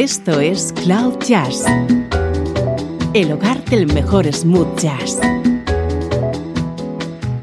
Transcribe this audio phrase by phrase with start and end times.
[0.00, 1.64] Esto es Cloud Jazz,
[3.14, 5.18] el hogar del mejor smooth jazz,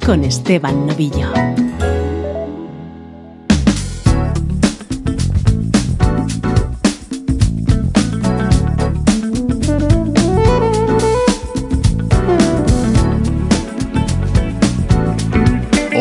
[0.06, 1.34] con Esteban Novillo.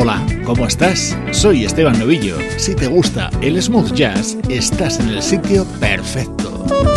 [0.00, 1.18] Hola, ¿cómo estás?
[1.32, 2.36] Soy Esteban Novillo.
[2.58, 6.43] Si te gusta el smooth jazz, estás en el sitio perfecto.
[6.66, 6.93] Thank you.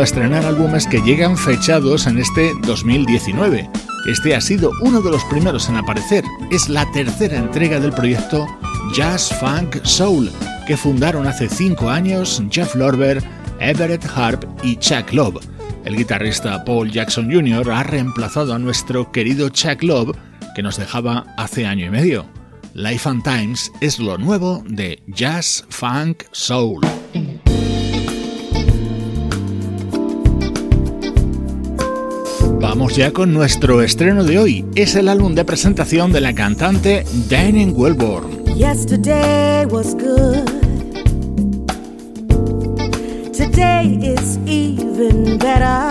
[0.00, 3.68] A estrenar álbumes que llegan fechados en este 2019.
[4.06, 6.24] Este ha sido uno de los primeros en aparecer.
[6.50, 8.46] Es la tercera entrega del proyecto
[8.94, 10.30] Jazz Funk Soul,
[10.66, 13.22] que fundaron hace cinco años Jeff Lorber,
[13.60, 15.44] Everett Harp y Chuck Love.
[15.84, 17.70] El guitarrista Paul Jackson Jr.
[17.70, 20.16] ha reemplazado a nuestro querido Chuck Love,
[20.54, 22.26] que nos dejaba hace año y medio.
[22.74, 26.80] Life and Times es lo nuevo de Jazz Funk Soul.
[32.92, 34.66] Vamos ya con nuestro estreno de hoy.
[34.74, 38.44] Es el álbum de presentación de la cantante Diane Wellborn.
[38.54, 40.44] Yesterday was good.
[43.32, 45.88] Today is even better.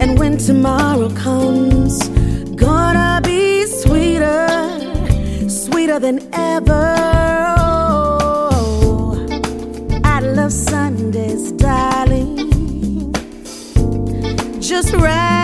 [0.00, 2.08] And when tomorrow comes,
[2.56, 4.48] gonna be sweeter,
[5.48, 7.17] sweeter than ever.
[14.68, 15.37] just right.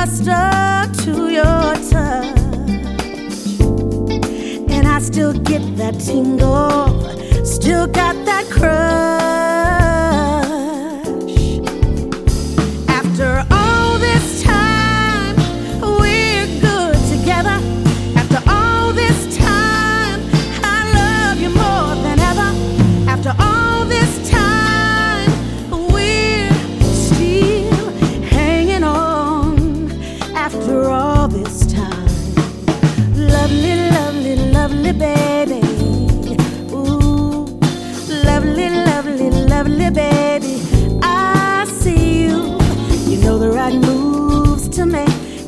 [0.00, 2.38] Accustomed to your touch,
[4.70, 6.89] and I still get that tingle,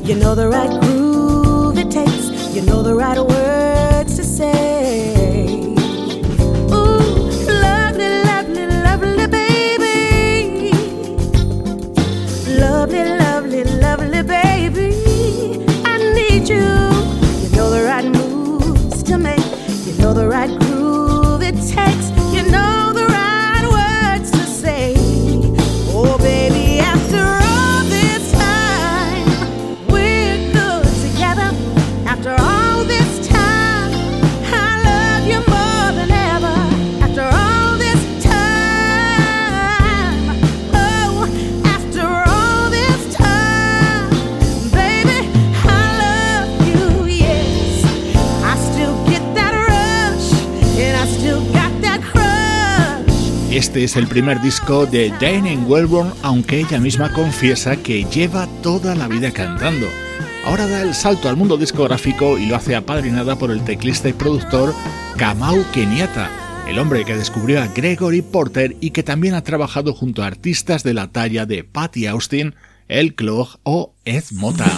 [0.03, 2.53] You know the right groove it takes.
[2.53, 4.82] You know the right words to say.
[53.73, 58.93] Este es el primer disco de Diane Wellborn, aunque ella misma confiesa que lleva toda
[58.93, 59.87] la vida cantando.
[60.45, 64.13] Ahora da el salto al mundo discográfico y lo hace apadrinada por el teclista y
[64.13, 64.75] productor
[65.17, 66.29] Kamau Kenyatta,
[66.69, 70.83] el hombre que descubrió a Gregory Porter y que también ha trabajado junto a artistas
[70.83, 72.53] de la talla de Patty Austin,
[72.87, 74.69] El Clog o Ed Mota.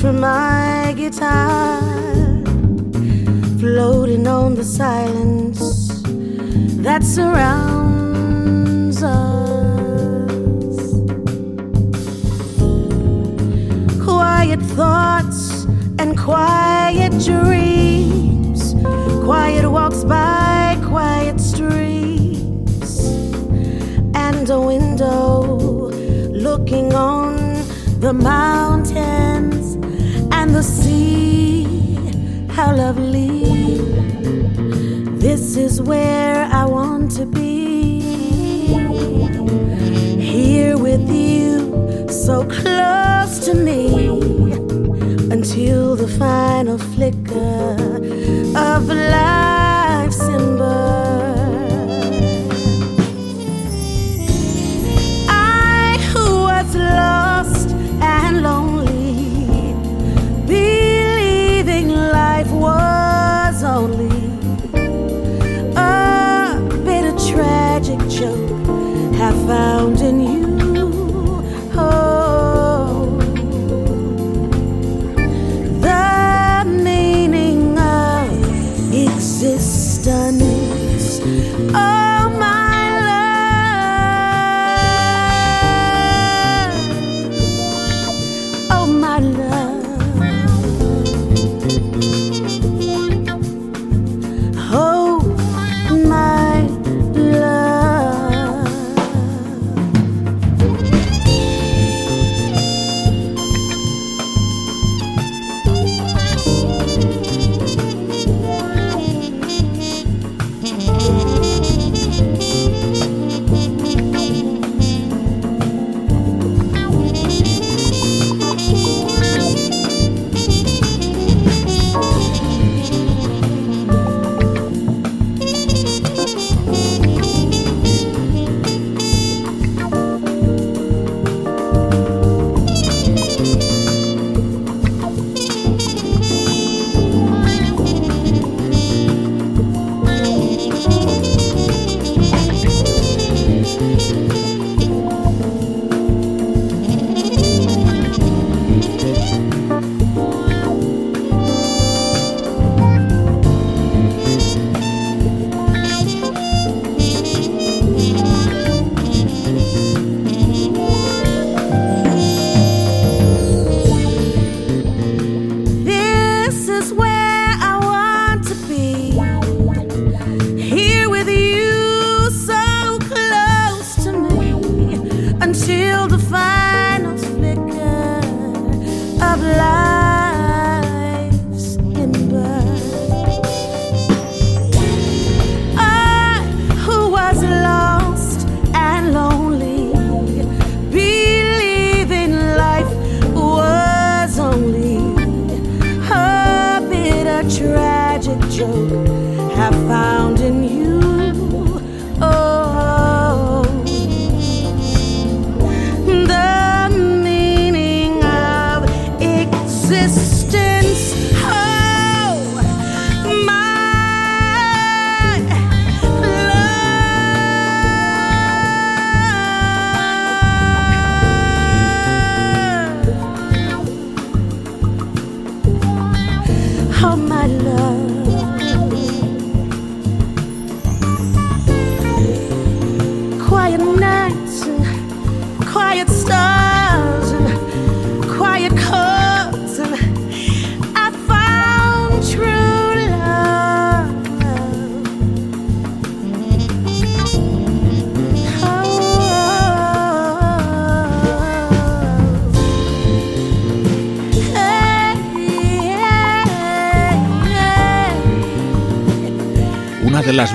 [0.00, 1.80] From my guitar,
[3.58, 5.88] floating on the silence
[6.82, 7.77] that surrounds
[35.88, 36.27] where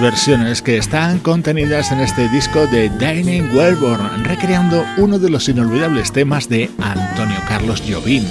[0.04, 6.12] versiones que están contenidas en este disco de Dining Wellborn, recreando uno de los inolvidables
[6.12, 8.26] temas de Antonio Carlos Jobim.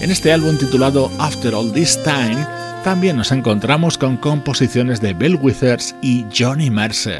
[0.00, 2.44] En este álbum titulado After All This Time,
[2.82, 7.18] también nos encontramos con composiciones de Bill Withers y Johnny Mercer.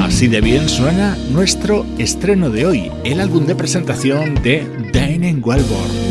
[0.00, 6.09] Así de bien suena nuestro estreno de hoy, el álbum de presentación de Dining Wellborn.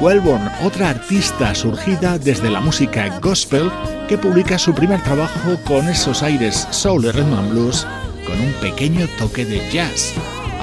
[0.00, 3.70] Diane Wellborn, otra artista surgida desde la música gospel
[4.08, 7.86] que publica su primer trabajo con esos aires soul y rhythm and blues
[8.26, 10.14] con un pequeño toque de jazz.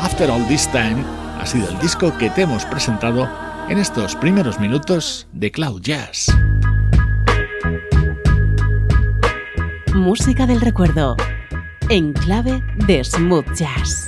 [0.01, 1.03] After All This Time
[1.39, 3.29] ha sido el disco que te hemos presentado
[3.69, 6.27] en estos primeros minutos de Cloud Jazz.
[9.93, 11.15] Música del recuerdo.
[11.89, 14.07] En clave de smooth jazz.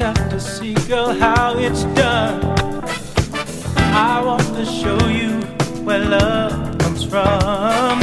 [0.00, 2.40] Yourself to see, girl, how it's done.
[3.92, 5.42] I want to show you
[5.84, 7.98] where love comes from.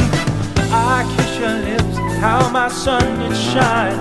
[0.70, 3.98] I kiss your lips, how my sun did shine.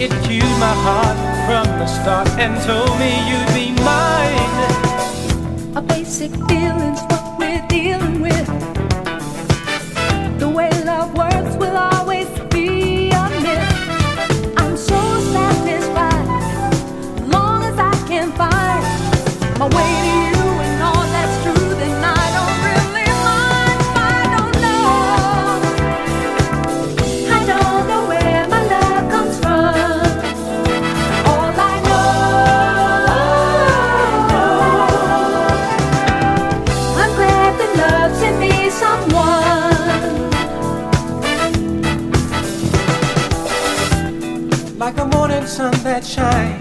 [0.00, 5.76] It cued my heart from the start and told me you'd be mine.
[5.76, 8.77] A basic feeling's what we're dealing with.
[46.00, 46.57] that shine.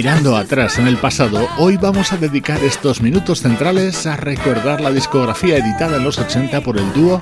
[0.00, 4.90] Mirando atrás en el pasado, hoy vamos a dedicar estos minutos centrales a recordar la
[4.90, 7.20] discografía editada en los 80 por el dúo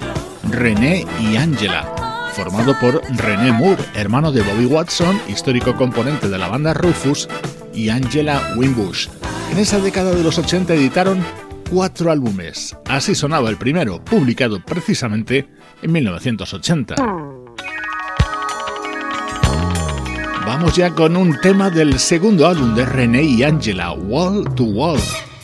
[0.48, 1.92] René y Angela,
[2.34, 7.28] formado por René Moore, hermano de Bobby Watson, histórico componente de la banda Rufus,
[7.74, 9.08] y Angela Wimbush.
[9.50, 11.20] En esa década de los 80 editaron
[11.68, 12.76] cuatro álbumes.
[12.86, 15.48] Así sonaba el primero, publicado precisamente
[15.82, 16.94] en 1980.
[20.60, 25.00] Vamos ya con un tema del segundo álbum de René y Angela, Wall to Wall.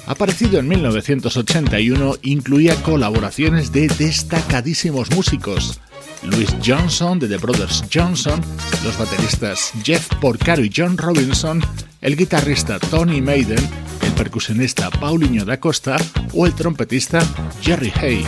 [0.08, 5.78] Aparecido en 1981, incluía colaboraciones de destacadísimos músicos.
[6.24, 8.40] Louis Johnson de The Brothers Johnson,
[8.82, 11.62] los bateristas Jeff Porcaro y John Robinson,
[12.00, 13.64] el guitarrista Tony Maiden,
[14.02, 15.96] el percusionista Paulinho da Costa
[16.32, 17.22] o el trompetista
[17.62, 18.26] Jerry Hay.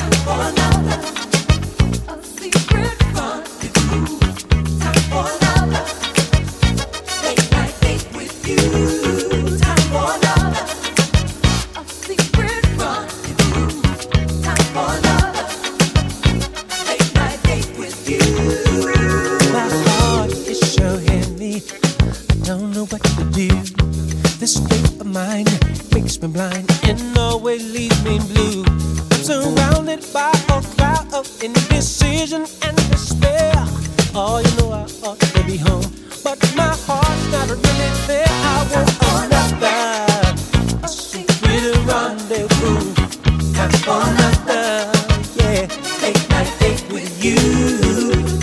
[46.38, 47.36] I think with you.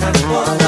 [0.02, 0.63] I want.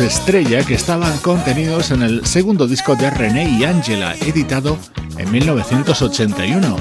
[0.00, 4.78] Estrella que estaban contenidos en el segundo disco de René y Angela, editado
[5.18, 6.76] en 1981.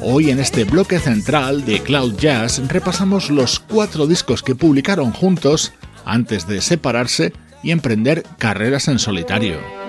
[0.00, 5.72] Hoy en este bloque central de Cloud Jazz repasamos los cuatro discos que publicaron juntos
[6.04, 7.32] antes de separarse
[7.64, 9.81] y emprender carreras en solitario.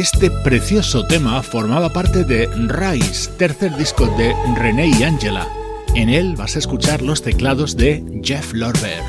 [0.00, 5.46] Este precioso tema formaba parte de Rise, tercer disco de René y Angela.
[5.94, 9.02] En él vas a escuchar los teclados de Jeff Lorber.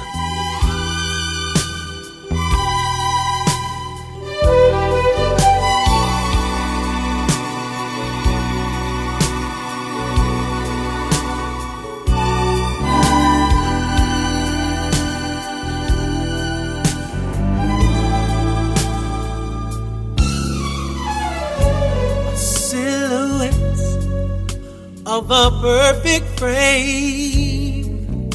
[25.19, 28.29] A perfect frame.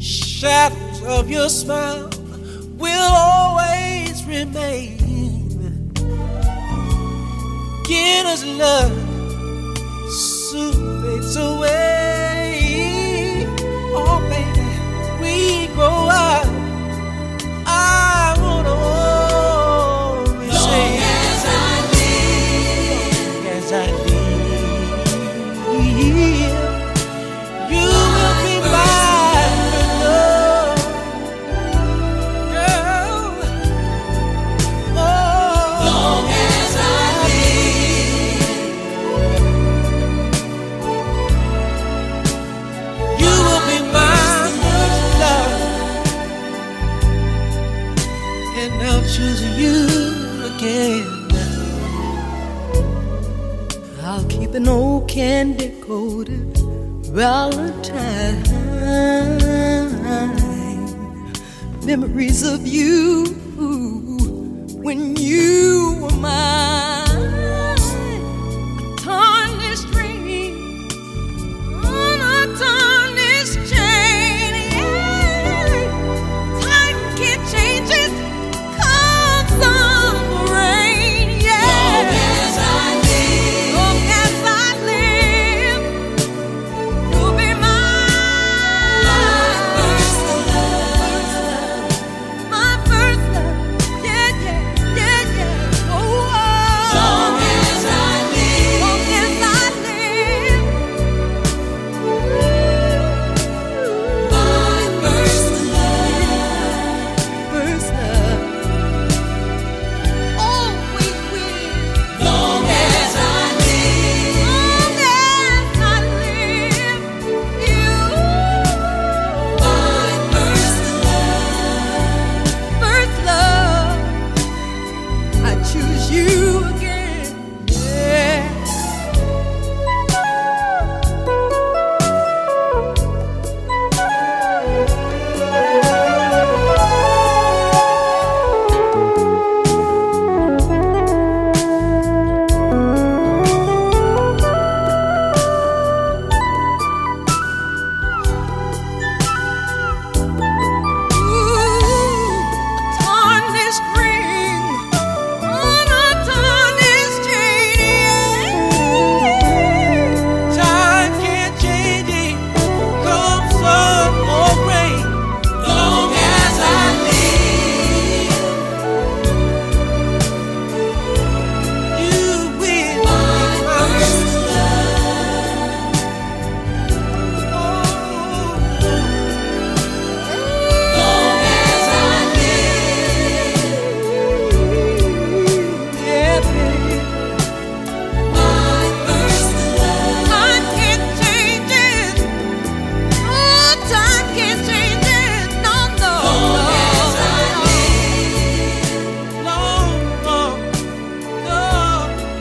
[0.00, 2.08] Shadows of your smile
[2.78, 5.92] will always remain.
[7.82, 8.92] Beginner's love
[10.08, 12.01] soon fades away.
[54.54, 56.56] An old candy coated
[57.06, 58.42] Valentine.
[61.86, 63.26] Memories of you
[64.82, 66.71] when you were mine.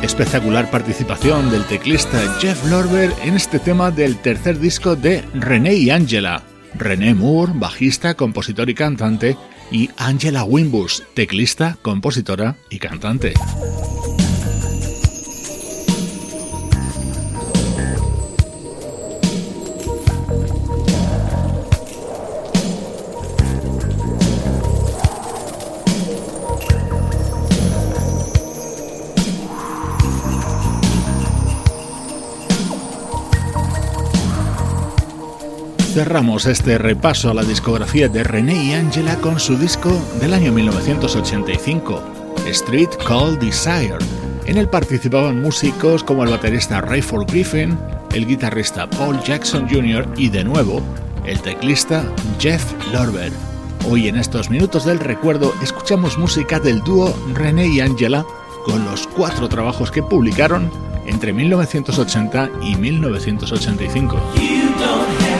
[0.01, 5.89] Espectacular participación del teclista Jeff Lorber en este tema del tercer disco de René y
[5.89, 6.43] Angela.
[6.73, 9.37] René Moore, bajista, compositor y cantante,
[9.71, 13.33] y Angela Wimbush, teclista, compositora y cantante.
[35.91, 40.54] Cerramos este repaso a la discografía de René y Angela con su disco del año
[40.54, 42.01] 1985,
[42.45, 43.97] Street Called Desire.
[44.45, 47.77] En él participaban músicos como el baterista Rayford Griffin,
[48.13, 50.08] el guitarrista Paul Jackson Jr.
[50.15, 50.82] y de nuevo
[51.25, 52.06] el teclista
[52.39, 53.34] Jeff Lorber.
[53.89, 58.25] Hoy en estos minutos del recuerdo escuchamos música del dúo René y Angela
[58.63, 60.71] con los cuatro trabajos que publicaron
[61.06, 65.31] entre 1980 y 1985.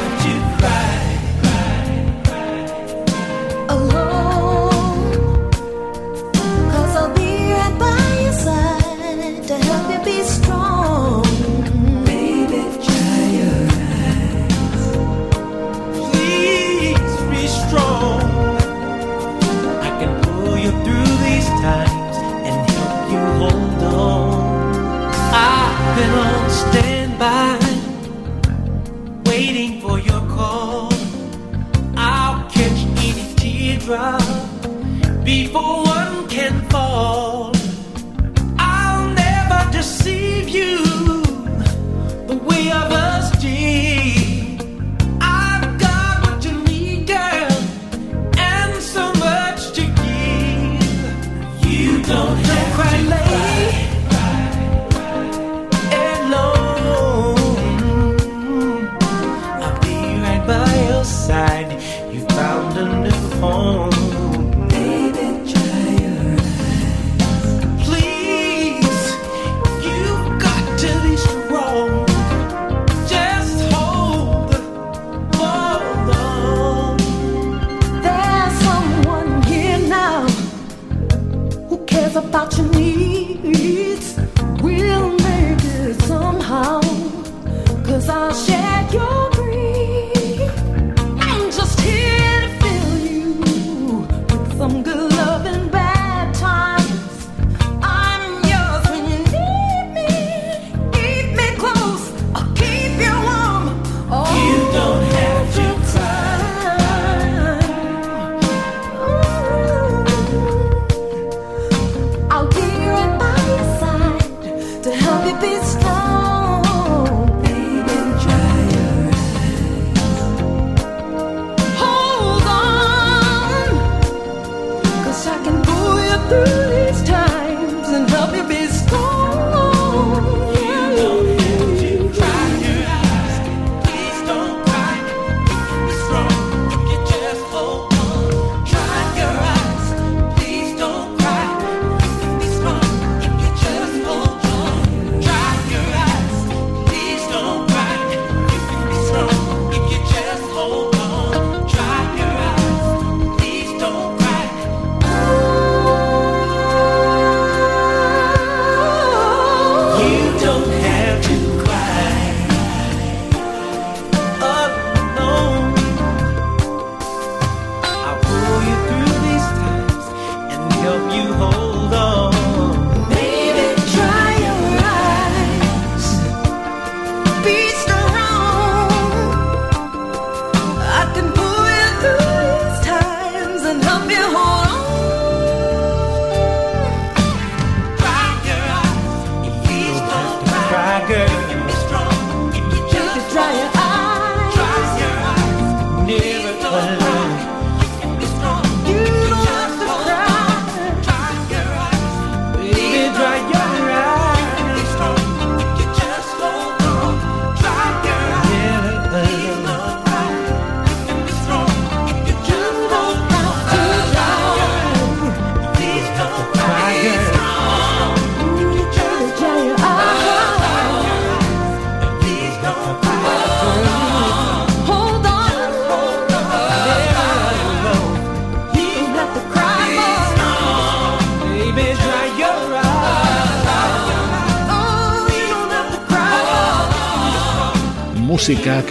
[35.62, 35.91] Música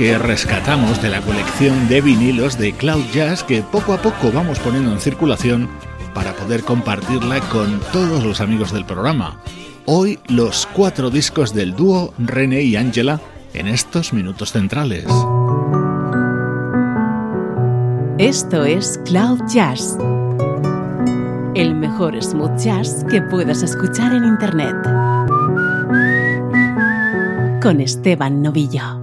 [0.01, 4.59] que rescatamos de la colección de vinilos de Cloud Jazz que poco a poco vamos
[4.59, 5.68] poniendo en circulación
[6.14, 9.42] para poder compartirla con todos los amigos del programa.
[9.84, 13.20] Hoy los cuatro discos del dúo René y Angela
[13.53, 15.05] en estos minutos centrales.
[18.16, 19.98] Esto es Cloud Jazz,
[21.55, 24.76] el mejor smooth jazz que puedas escuchar en Internet.
[27.61, 28.99] Con Esteban Novillo.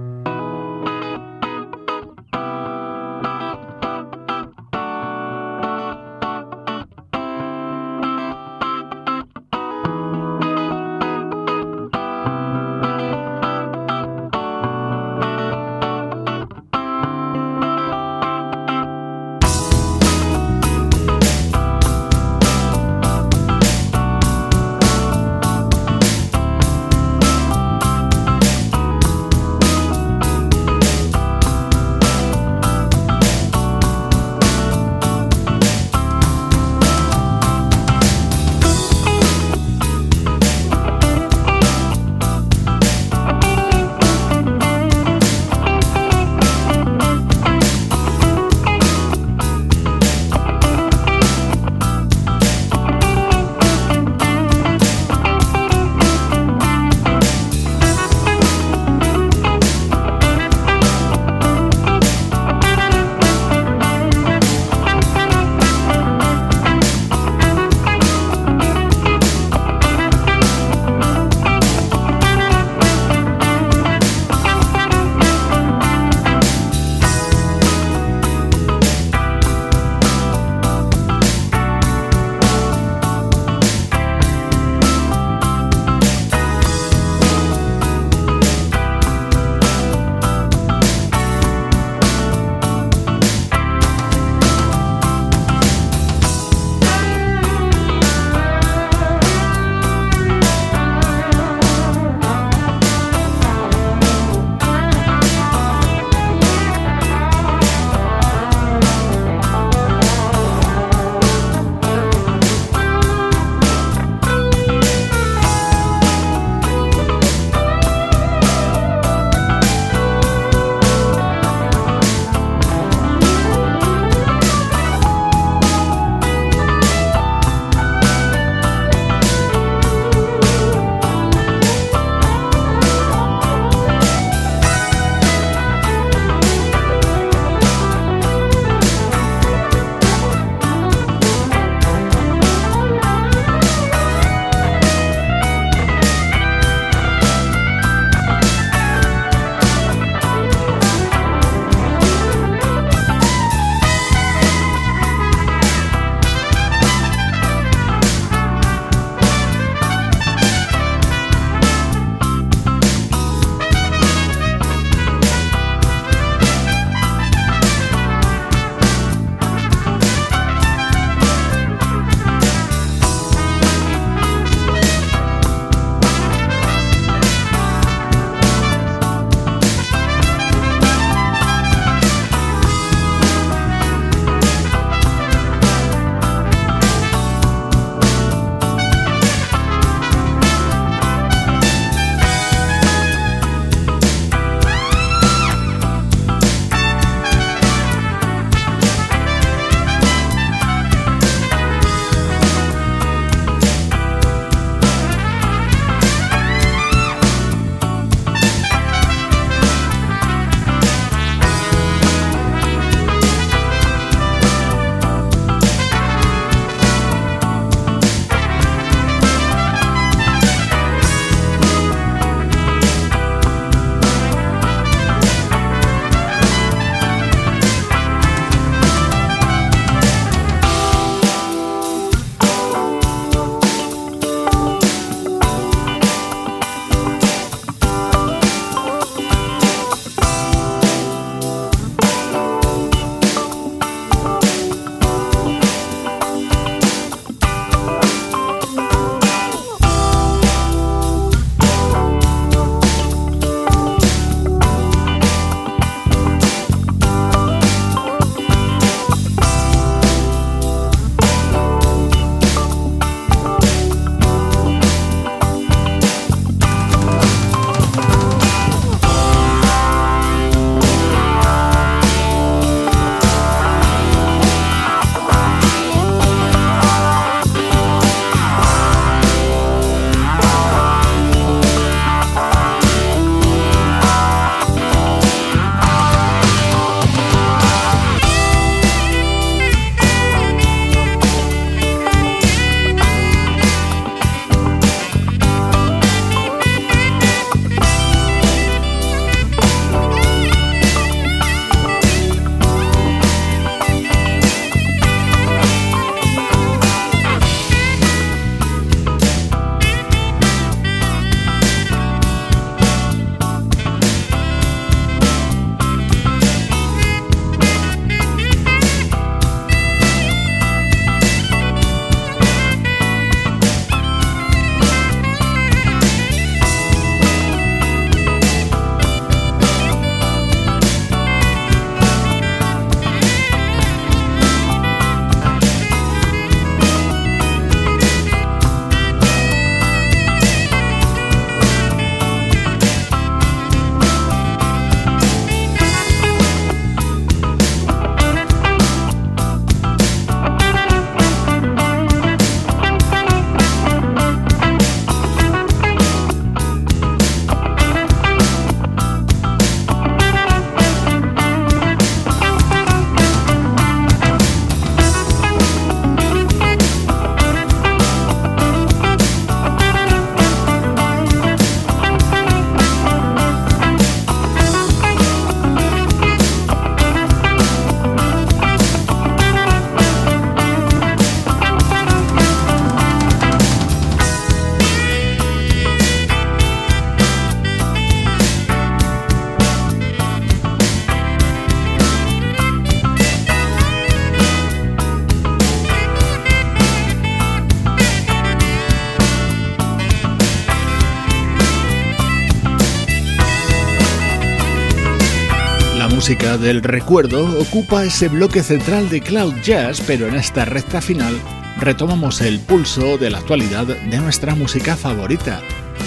[406.28, 411.40] Música del recuerdo ocupa ese bloque central de Cloud Jazz, pero en esta recta final
[411.78, 415.62] retomamos el pulso de la actualidad de nuestra música favorita.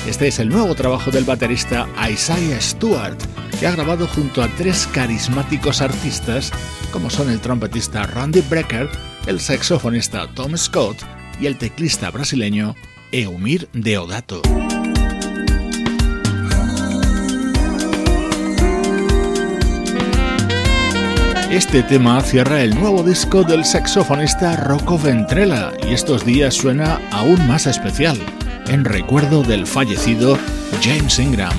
[0.06, 3.18] Este es el nuevo trabajo del baterista Isaiah Stewart,
[3.60, 6.52] que ha grabado junto a tres carismáticos artistas
[6.92, 8.92] como son el trompetista Randy Brecker,
[9.26, 10.98] el saxofonista Tom Scott
[11.40, 12.76] y el teclista brasileño
[13.12, 14.44] Eumir Deodato.
[21.52, 27.46] Este tema cierra el nuevo disco del saxofonista Rocco Ventrella y estos días suena aún
[27.46, 28.18] más especial,
[28.70, 30.38] en recuerdo del fallecido
[30.82, 31.52] James Ingram.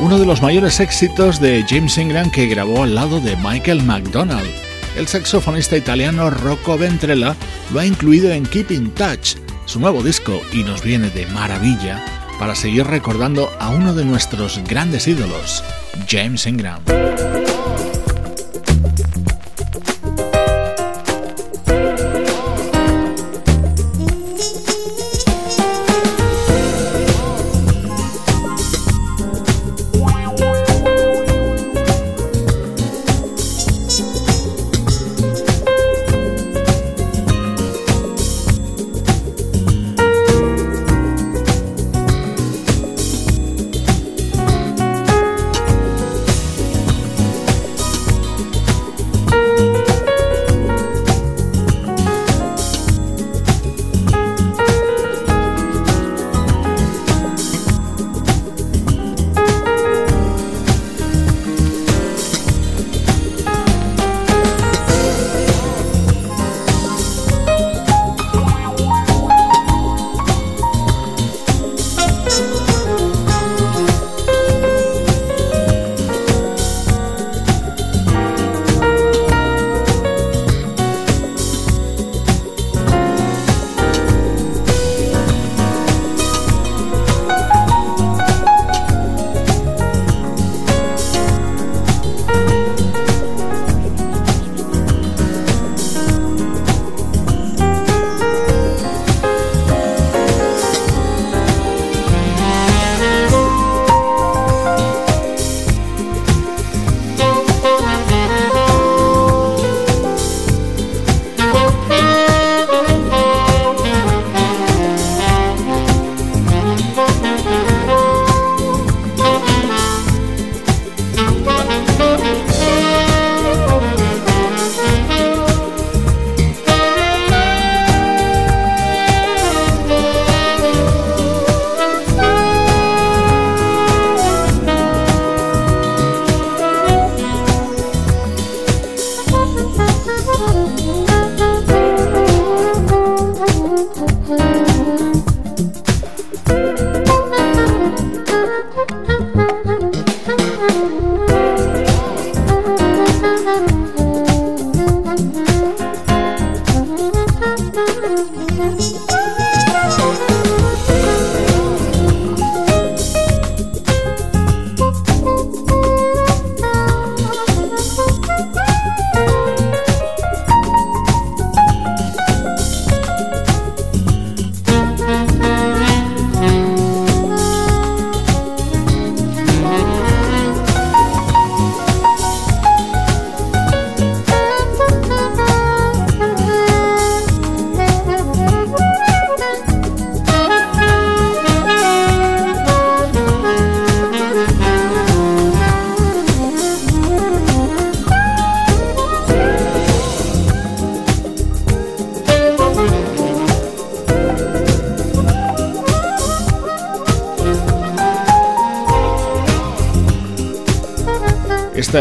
[0.00, 4.50] Uno de los mayores éxitos de James Ingram que grabó al lado de Michael McDonald.
[4.96, 7.36] El saxofonista italiano Rocco Ventrella
[7.72, 12.04] lo ha incluido en Keep in Touch, su nuevo disco, y nos viene de maravilla
[12.40, 15.62] para seguir recordando a uno de nuestros grandes ídolos,
[16.08, 16.82] James Ingram.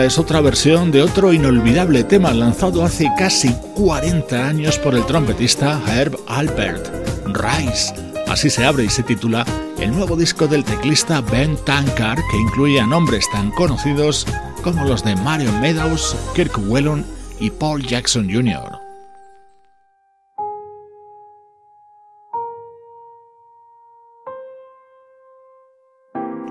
[0.04, 5.82] Es otra versión de otro inolvidable tema lanzado hace casi 40 años por el trompetista
[5.88, 6.88] Herb Alpert,
[7.28, 7.94] Rise.
[8.28, 9.46] Así se abre y se titula
[9.80, 14.28] el nuevo disco del teclista Ben Tankard que incluye a nombres tan conocidos
[14.64, 17.06] como los de Marion Meadows, Kirk Whelan
[17.40, 18.75] y Paul Jackson Jr.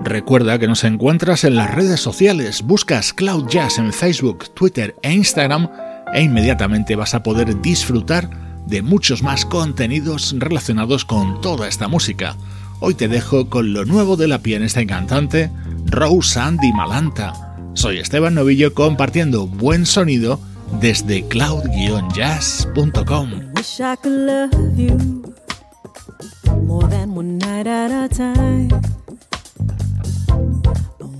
[0.05, 5.11] Recuerda que nos encuentras en las redes sociales, buscas Cloud Jazz en Facebook, Twitter e
[5.11, 5.67] Instagram
[6.13, 8.29] e inmediatamente vas a poder disfrutar
[8.67, 12.35] de muchos más contenidos relacionados con toda esta música.
[12.81, 15.49] Hoy te dejo con lo nuevo de la pianista y cantante
[15.87, 17.55] Rose Andy Malanta.
[17.73, 20.39] Soy Esteban Novillo compartiendo buen sonido
[20.79, 23.31] desde cloud-jazz.com.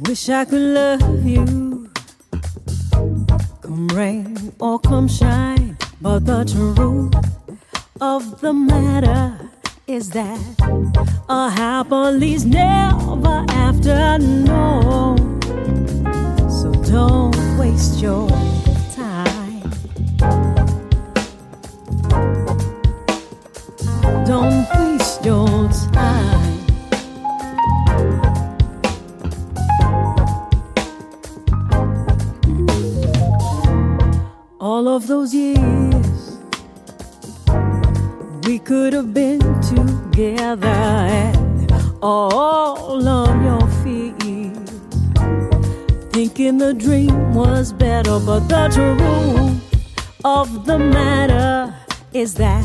[0.01, 1.89] Wish I could love you.
[3.61, 5.77] Come rain or come shine.
[6.01, 7.15] But the truth
[8.01, 9.39] of the matter
[9.87, 10.39] is that
[11.29, 14.19] a happy's never after.
[14.19, 15.15] No.
[16.49, 18.29] So don't waste your
[18.93, 19.71] time.
[24.25, 26.14] Don't waste your time.
[35.05, 36.37] Those years
[38.47, 44.69] we could have been together and all of your fears
[46.11, 49.61] thinking the dream was better but the truth
[50.23, 51.73] of the matter
[52.13, 52.63] is that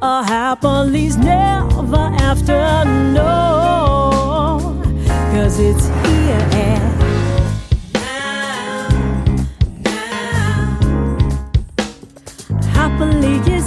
[0.00, 4.82] a happy's never after no.
[5.32, 6.61] Cause it's here
[13.02, 13.61] and happily is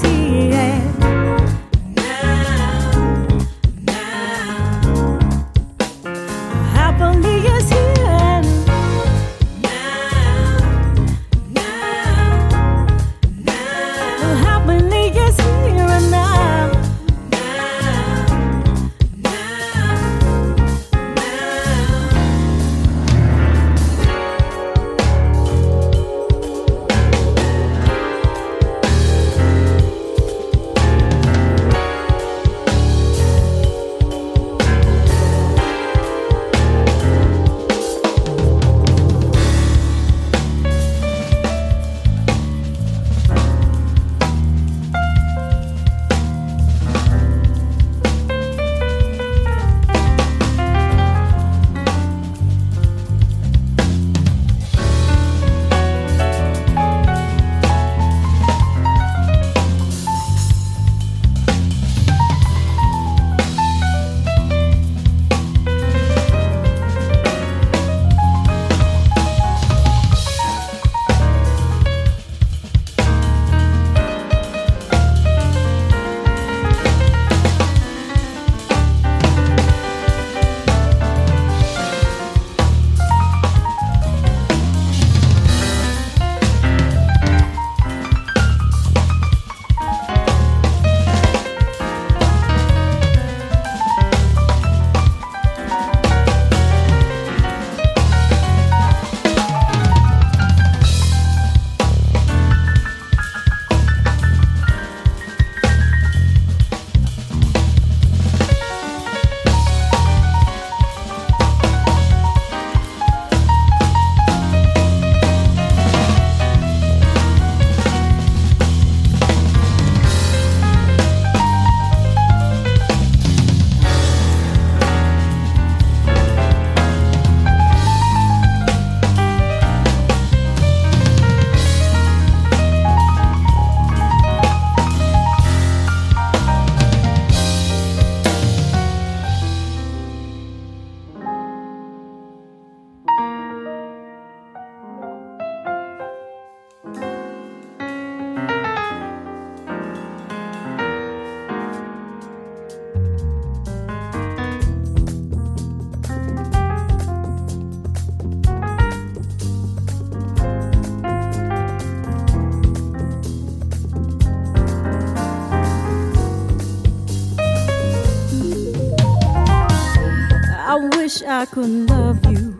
[170.67, 172.57] I wish I could love you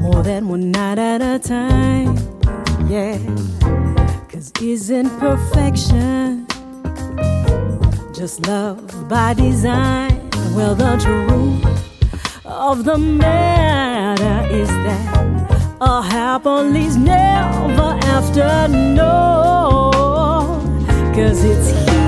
[0.00, 2.16] more than one night at a time.
[2.88, 3.18] Yeah,
[4.28, 6.46] cause isn't perfection
[8.22, 10.30] just love by design?
[10.54, 11.64] Well, the truth
[12.44, 18.68] of the matter is that a happily never after.
[18.68, 19.90] No,
[21.12, 22.01] cause it's here